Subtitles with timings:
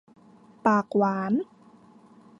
[0.65, 1.33] ปากหวาน